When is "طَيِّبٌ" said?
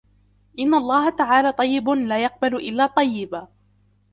1.51-1.89